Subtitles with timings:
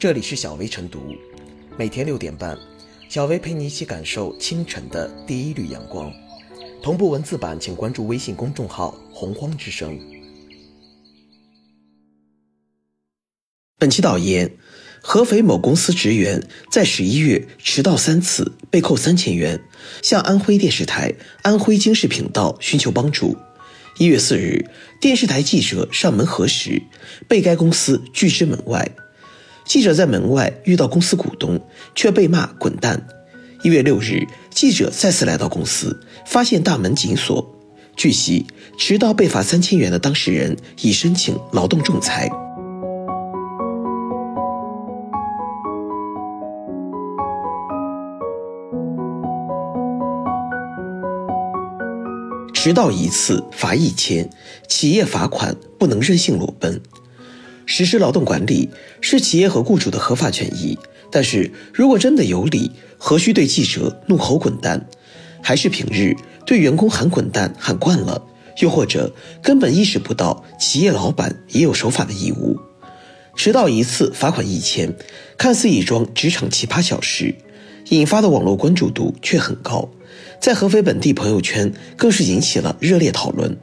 [0.00, 1.14] 这里是小薇晨读，
[1.76, 2.56] 每天六点半，
[3.10, 6.10] 小薇陪你一起感受清晨的第一缕阳光。
[6.82, 10.00] 同步文字版，请关注微信公众号“洪荒之声”。
[13.78, 14.50] 本期导言：
[15.02, 16.42] 合肥某公司职员
[16.72, 19.60] 在十一月迟到三次，被扣三千元，
[20.00, 21.12] 向安徽电视台
[21.42, 23.36] 安徽经视频道寻求帮助。
[23.98, 24.64] 一月四日，
[24.98, 26.80] 电视台记者上门核实，
[27.28, 28.90] 被该公司拒之门外。
[29.70, 31.60] 记者在门外遇到公司股东，
[31.94, 33.06] 却被骂滚蛋。
[33.62, 35.96] 一月六日，记者再次来到公司，
[36.26, 37.54] 发现大门紧锁。
[37.94, 42.28] 据悉，迟到被罚三千元的当事人已申请劳动仲裁。
[52.52, 54.28] 迟到一次罚一千，
[54.66, 56.82] 企业罚款不能任性裸奔。
[57.72, 58.68] 实施劳动管理
[59.00, 60.76] 是企业和雇主的合法权益，
[61.08, 64.84] 但是如果真的有理，何须对记者怒吼滚蛋？
[65.40, 68.20] 还是平日对员工喊滚蛋喊惯了，
[68.58, 72.58] 又或者根本意识不到企业老板也有守法的义务？
[73.36, 74.92] 迟到一次罚款一千，
[75.38, 77.36] 看似一桩职场奇葩小事，
[77.90, 79.88] 引发的网络关注度却很高。
[80.40, 83.56] 在合肥本地朋友圈更是引起了热烈讨论。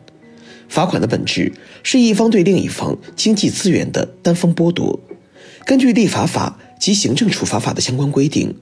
[0.67, 4.99] 罚款的本质是一方对另一方经济资源的单方剥夺。
[5.65, 8.55] 根据立法法及行政处罚法的相关规定，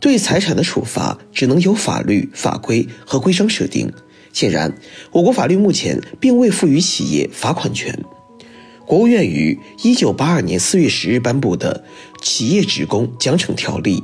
[0.00, 3.92] 对财产的处罚只能由法律法规和规章设定。
[4.32, 4.78] 显然，
[5.12, 8.04] 我国法律目前并未赋予企业罚款权。
[8.86, 11.84] 国务院于一九八二年四月十日颁布的
[12.22, 14.00] 《企业职工奖惩条例》。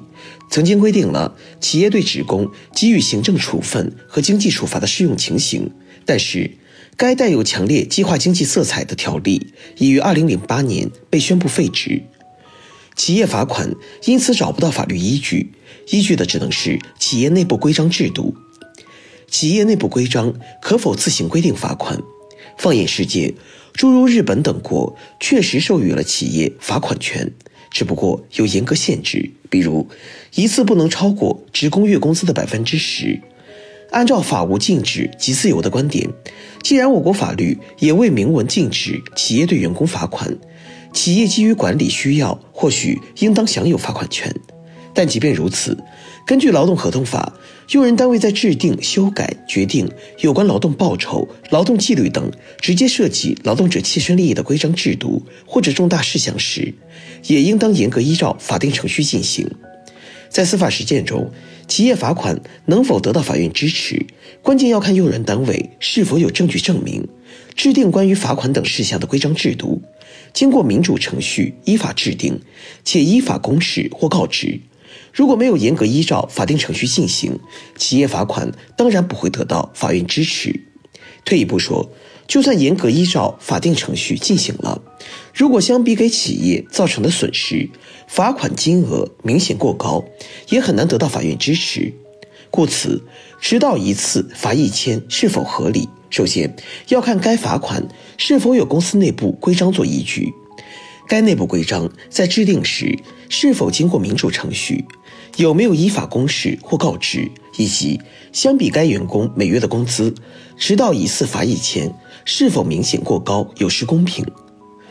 [0.51, 5.71] 曾经规定了企业对职工给予行政处分和经济处罚的适用情形，
[6.05, 6.51] 但是
[6.97, 12.03] 该带有强烈计划经济色彩的条例已于二零零八年被宣布废止，
[12.95, 15.53] 企业罚款因此找不到法律依据，
[15.89, 18.37] 依据的只能是企业内部规章制度。
[19.29, 21.99] 企业内部规章可否自行规定罚款？
[22.59, 23.35] 放眼世界，
[23.73, 27.33] 诸如日本等国确实授予了企业罚款权。
[27.71, 29.89] 只不过有严格限制，比如
[30.35, 33.23] 一次不能超过职工月工资的百分之十。
[33.93, 36.09] 按照法无禁止即自由的观点，
[36.63, 40.37] 既然我国法律也未明文禁止企业对员工罚款，
[40.93, 44.35] 企业基于管理需要，或许应当享有罚款权。
[44.95, 45.77] 但即便如此，
[46.27, 47.35] 根据劳动合同法，
[47.71, 52.31] 用人单位在制定、修改、决定有关劳动报酬、劳动纪律等
[52.61, 56.75] 直接涉及劳动者切身利益的规章制度或者重大事项时，
[57.27, 59.51] 也应当严格依照法定程序进行。
[60.33, 61.31] 在司法实践中，
[61.69, 64.07] 企业罚款能否得到法院支持，
[64.41, 67.07] 关键要看用人单位是否有证据证明
[67.55, 69.83] 制定关于罚款等事项的规章制度
[70.33, 72.41] 经过民主程序依法制定，
[72.83, 74.59] 且依法公示或告知。
[75.13, 77.39] 如果没有严格依照法定程序进行，
[77.77, 80.63] 企业罚款当然不会得到法院支持。
[81.27, 81.93] 退一步说，
[82.27, 84.81] 就算严格依照法定程序进行了，
[85.35, 87.69] 如果相比给企业造成的损失，
[88.07, 90.05] 罚款金额明显过高，
[90.49, 91.93] 也很难得到法院支持。
[92.51, 93.03] 故此，
[93.41, 96.55] 迟到一次罚一千是否合理，首先
[96.89, 100.33] 要看该罚款是否有公司内部规章做依据，
[101.09, 104.85] 该内部规章在制定时是否经过民主程序。
[105.37, 108.01] 有没有依法公示或告知，以及
[108.33, 110.15] 相比该员工每月的工资，
[110.59, 111.93] 迟到一次罚一千，
[112.25, 114.27] 是否明显过高，有失公平？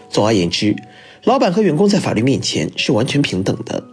[0.09, 0.75] 总而言之，
[1.24, 3.84] 老板和员工在法律面前是完全平等的。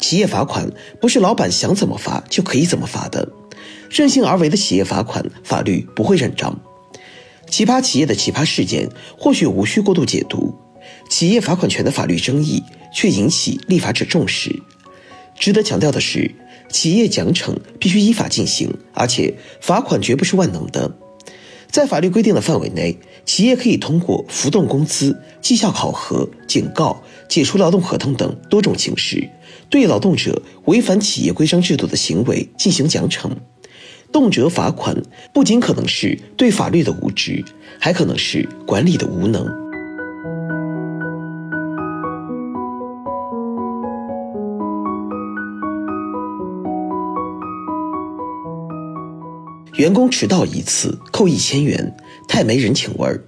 [0.00, 0.70] 企业罚款
[1.00, 3.28] 不是老板想怎么罚就可以怎么罚的，
[3.90, 6.58] 任性而为的企业罚款，法律不会认账。
[7.50, 10.54] 奇葩企业的奇葩事件或许无需过度解读，
[11.10, 12.62] 企业罚款权的法律争议
[12.94, 14.62] 却引起立法者重视。
[15.38, 16.34] 值得强调的是，
[16.68, 20.92] 企业奖惩必须依法进行，而且罚款绝不是万能的。
[21.70, 29.28] 在法律规定的范围内，企业可以通过浮动工资、绩效考核、警告、解除劳动合同等多种形式，
[29.68, 33.30] 对劳动者违反企业规章制度的行为进行奖惩。
[34.10, 35.02] 动辄罚款，
[35.34, 37.44] 不仅可能是对法律的无知，
[37.78, 39.67] 还可能是管理的无能。
[49.78, 51.94] 员工迟到一次扣一千元，
[52.26, 53.22] 太没人情味儿。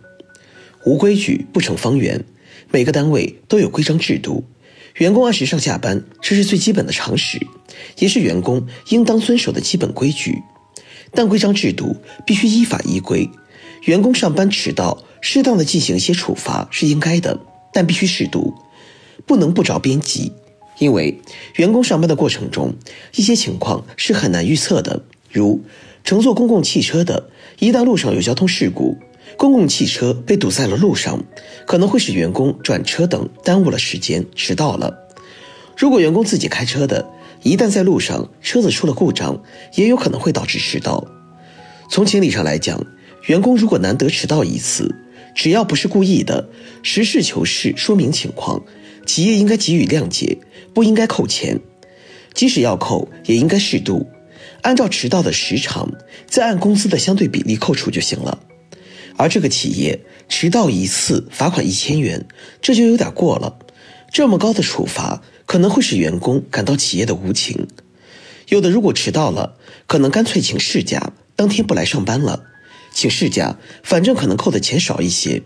[0.85, 2.25] 无规矩不成方圆，
[2.73, 4.43] 每个单位都有规章制度，
[4.97, 7.39] 员工按时上下班，这是最基本的常识，
[8.01, 10.43] 也是员工应当遵守的基本规矩。
[11.13, 13.31] 但规章制度必须依法依规，
[13.85, 17.39] 员工上班迟到，适当的进行一些处罚是应该的，
[17.73, 18.55] 但必须适度，
[19.25, 20.33] 不能不着边际。
[20.81, 21.21] 因为
[21.55, 22.75] 员工上班的过程中，
[23.15, 25.63] 一些情况是很难预测的，如
[26.05, 28.99] 乘坐公共汽车的，一旦路上有交通事故，
[29.37, 31.23] 公共汽车被堵在了路上，
[31.67, 34.99] 可能会使员工转车等耽误了时间，迟到了。
[35.77, 37.09] 如果员工自己开车的，
[37.43, 39.43] 一旦在路上车子出了故障，
[39.75, 41.07] 也有可能会导致迟到。
[41.91, 42.85] 从情理上来讲，
[43.27, 44.95] 员工如果难得迟到一次，
[45.35, 46.49] 只要不是故意的，
[46.83, 48.63] 实事求是说明情况，
[49.07, 50.39] 企业应该给予谅解，
[50.75, 51.61] 不应该扣钱。
[52.35, 54.07] 即使要扣，也应该适度，
[54.63, 55.93] 按照迟到的时长，
[56.27, 58.41] 再按工资的相对比例扣除就行了。
[59.17, 62.27] 而这个企业迟到一次罚款一千元，
[62.63, 63.59] 这就有点过了。
[64.13, 67.69] 这么高的处罚可能会使员工感到企业的无情。
[68.49, 72.43] 有的如果迟到了，可能干脆请事假，当天不来上班了。
[72.93, 75.43] 请事假，反正可能扣的钱少一些。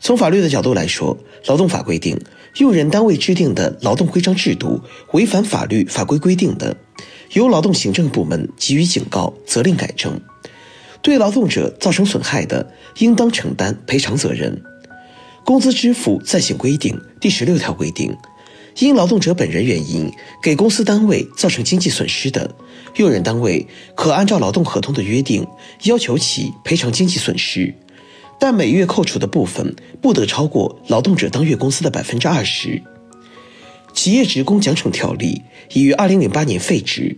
[0.00, 2.18] 从法律的角度来说，劳动法规定，
[2.58, 4.80] 用人单位制定的劳动规章制度
[5.12, 6.76] 违反法律法规规定的，
[7.32, 10.12] 由劳动行政部门给予警告、责令改正；
[11.02, 14.62] 对劳动者造成损害的，应当承担赔偿责任。
[15.44, 18.16] 工资支付暂行规定第十六条规定，
[18.78, 20.10] 因劳动者本人原因
[20.42, 22.54] 给公司单位造成经济损失的，
[22.96, 25.46] 用人单位可按照劳动合同的约定
[25.82, 27.74] 要求其赔偿经济损失。
[28.40, 32.82] 但每月扣除的部分不得超过劳动者当月工资的百分之二十。
[33.94, 35.40] 企业职工奖惩条例
[35.72, 37.16] 已于二零零八年废止，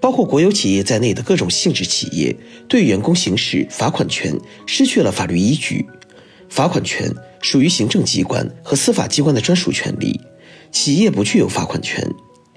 [0.00, 2.36] 包括国有企业在内的各种性质企业
[2.68, 5.86] 对员工行使罚款权失去了法律依据。
[6.48, 10.20] 罚款权属于行政机关和司法机关的专属权利，
[10.70, 12.06] 企业不具有罚款权。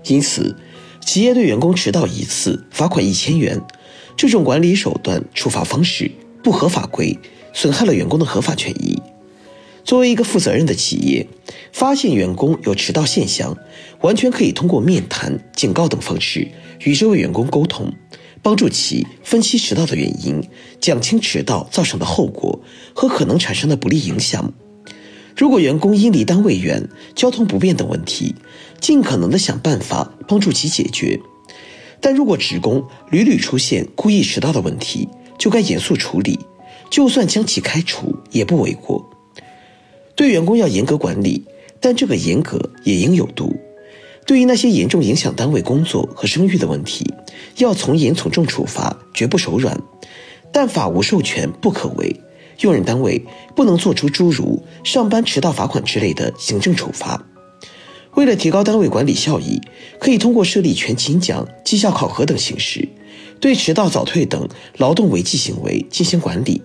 [0.06, 0.56] 因此，
[1.06, 3.60] 企业对员工迟到一次罚款一千元，
[4.18, 6.12] 这种管理手段处罚方式
[6.44, 7.18] 不合法规。
[7.56, 9.00] 损害了员工的合法权益。
[9.84, 11.28] 作为一个负责任的企业，
[11.72, 13.58] 发现员工有迟到现象，
[14.02, 16.48] 完全可以通过面谈、警告等方式
[16.86, 17.92] 与这位员工沟通，
[18.42, 20.42] 帮助其分析迟到的原因，
[20.80, 22.62] 讲清迟到造成的后果
[22.94, 24.54] 和可能产生的不利影响。
[25.36, 28.36] 如果员工因离单位远、交通不便等问题，
[28.80, 31.20] 尽可能的想办法帮助其解决。
[32.00, 36.40] 但如果职工屡屡出现故意迟到的问题，就该严肃处理。
[36.90, 39.10] 就算将其开除也不为过。
[40.16, 41.44] 对员工要严格管理，
[41.80, 43.56] 但这个严格也应有度。
[44.26, 47.14] 对于那些严重影响单位工作和声誉的问题，
[47.58, 49.82] 要从严从重处罚，绝不手软。
[50.52, 52.16] 但法无授权不可为，
[52.62, 53.26] 用人单位
[53.56, 57.26] 不能做出诸如上班迟到罚款之类的行政处罚。
[58.14, 59.60] 为了提高单位管理效益，
[60.00, 62.88] 可以通过设立全勤奖、绩效考核等形式，
[63.40, 66.62] 对迟到早退等劳动违纪行为进行管理。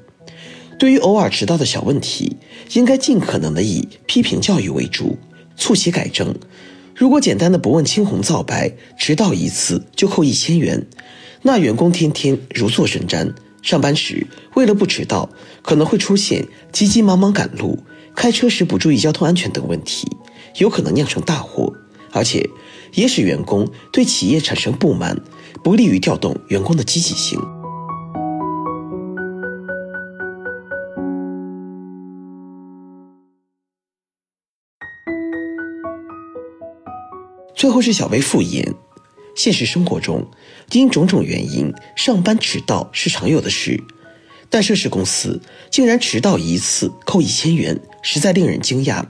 [0.79, 2.37] 对于偶尔迟到的小问题，
[2.75, 5.19] 应该尽可能的以批评教育为主，
[5.57, 6.35] 促其改正。
[6.95, 10.87] 如果简单的不问青红皂白，迟到一次就扣一千元，
[11.43, 15.29] 那员工天天如坐针毡，上班时为了不迟到，
[15.63, 17.81] 可能会出现急急忙忙赶路、
[18.15, 20.07] 开车时不注意交通安全等问题，
[20.59, 21.73] 有可能酿成大祸，
[22.13, 22.49] 而且
[22.95, 25.21] 也使员工对企业产生不满，
[25.65, 27.41] 不利于调动员工的积极性。
[37.59, 38.73] 最后是小薇复言，
[39.35, 40.25] 现实生活中，
[40.71, 43.83] 因种种原因，上班迟到是常有的事，
[44.49, 49.07] 但涉事公司竟然迟到一次扣一千元，实在令人惊讶。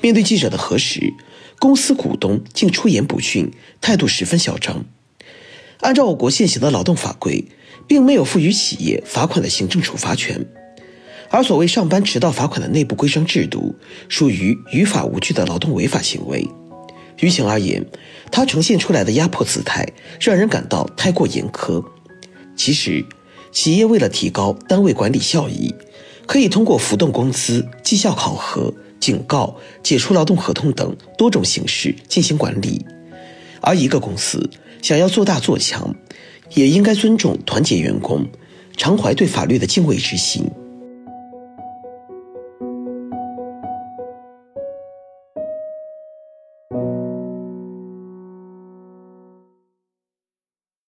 [0.00, 1.12] 面对记者的核实，
[1.58, 4.86] 公司股东竟出言不逊，态度十分嚣张。
[5.80, 7.44] 按照我国现行的劳动法规，
[7.86, 10.46] 并没有赋予企业罚款的行政处罚权，
[11.28, 13.76] 而所谓上班迟到罚款的内部规章制度，
[14.08, 16.48] 属于于法无据的劳动违法行为。
[17.20, 17.84] 于情而言，
[18.30, 19.86] 他呈现出来的压迫姿态
[20.20, 21.84] 让人感到太过严苛。
[22.56, 23.04] 其实，
[23.52, 25.74] 企业为了提高单位管理效益，
[26.26, 32.84] 可以通过浮动工资、绩效考核、警告、解除劳动合同等多种形式进行管理。
[33.60, 34.48] 而一个公司
[34.82, 35.94] 想要做大做强，
[36.54, 38.24] 也应该尊重团结员工，
[38.76, 40.48] 常怀对法律的敬畏之心。